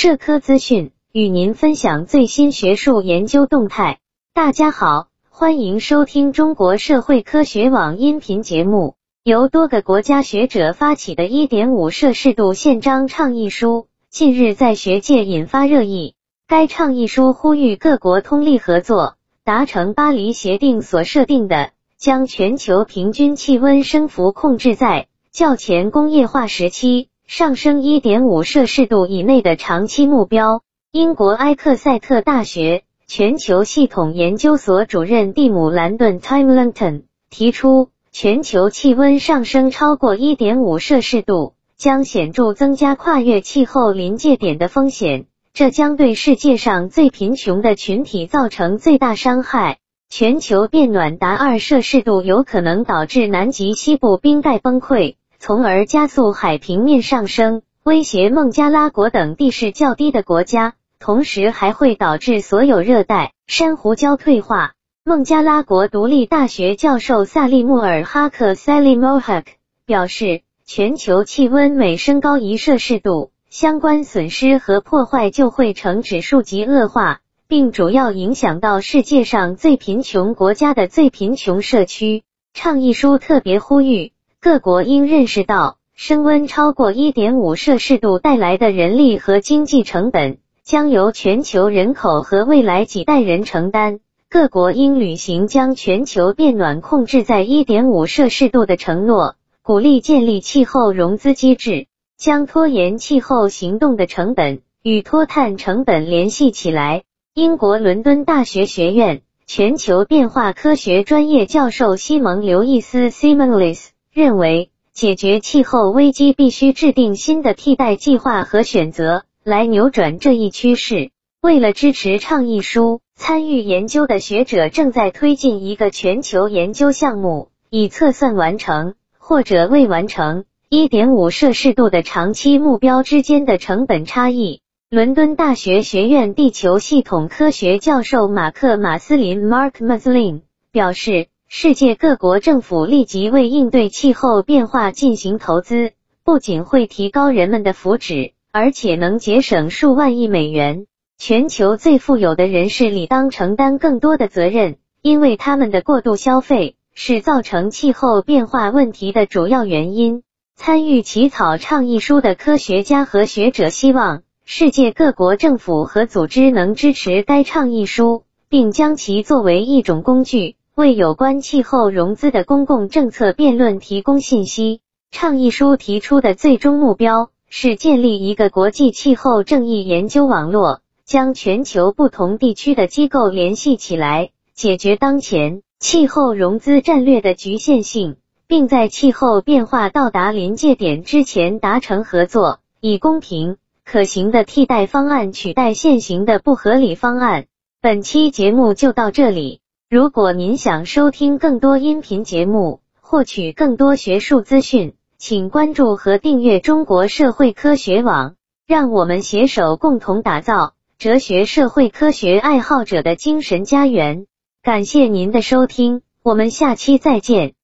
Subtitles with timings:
[0.00, 3.98] 社科资讯，与您分享最新学术研究动态。
[4.32, 8.94] 大家好，欢迎收听中国社会科学网音频节目。
[9.24, 16.14] 由多个国家学者发起的一点五摄氏度宪章倡议书，近日在学界引发热议。
[16.46, 30.62] 该倡议书呼吁各国通力合作，达成巴黎协定所设定的将全球平均气温升幅控制在较前工业化时期上升1.5摄氏度以内的长期目标。
[30.92, 45.26] 英国埃克塞特大学全球系统研究所主任蒂姆·兰顿 （Tim Langton） 提出，全球气温上升超过1.5摄氏度，将显著增加跨越气候临界点的风险。
[45.52, 49.76] 这将对世界上最贫穷的群体造成最大伤害。
[50.08, 64.72] 全球变暖达二摄氏度，有可能导致南极西部冰盖崩溃，从而加速海平面上升，威胁孟加拉国等地势较低的国家，同时还会导致所有热带珊瑚礁退化。
[65.04, 69.44] 孟加拉国独立大学教授萨利穆尔哈克 （Sally Mohak）
[69.86, 73.30] 表示，全球气温每升高一摄氏度。
[73.48, 82.24] 相关损失和破坏就会呈指数级恶化，并主要影响到世界上最贫穷国家的最贫穷社区。
[82.52, 93.98] 倡议书特别呼吁各国应认识到，升温超过一点五摄氏度带来的人力和经济成本将由全球人口和未来几代人承担。
[94.30, 101.86] 各国应履行将全球变暖控制在一点五摄氏度的承诺，鼓励建立气候融资机制。
[102.16, 107.02] 将拖延气候行动的成本与脱碳成本联系起来。
[107.32, 121.12] 英国伦敦大学学院全球变化科学专业教授西蒙·刘易斯 （Simon l i s 认为，解决气候危机必须制定新的替代计划和选择，来扭转这一趋势。
[121.40, 130.46] 为了支持倡议书，参与研究的学者正在推进一个全球研究项目，以测算完成或者未完成。
[130.68, 134.62] 一点五摄氏度的长期目标之间的成本差异。
[134.90, 140.40] 伦敦大学学院地球系统科学教授马克·马斯林 （Mark Maslin）
[140.72, 145.92] 表示，世界各国政府立即为应对气候变化进行投资，
[146.22, 150.84] 不仅会提高人们的福祉，而且能节省数万亿美元。
[151.16, 160.22] 全球最富有的人士理当承担更多的责任，因为他们的过度消费是造成气候变化问题的主要原因。
[160.54, 174.80] 参与起草倡议书的科学家和学者希望世界各国政府和组织能支持该倡议书，并将其作为一种工具，为有关气候融资的公共政策辩论提供信息。
[175.10, 188.16] 倡议书提出的最终目标是建立一个国际气候正义研究网络，将全球不同地区的机构联系起来，解决当前气候融资战略的局限性。
[188.46, 197.44] 并在气候变化到达临界点之前达成合作，以公平可行的替代方案取代现行的不合理方案。
[197.82, 199.60] 本期节目就到这里。
[199.90, 208.34] 如果您想收听更多音频节目，获取更多学术资讯，请关注和订阅中国社会科学网。
[208.66, 214.26] 让我们携手共同打造哲学社会科学爱好者的精神家园。
[214.62, 217.54] 感谢您的收听，我们下期再见。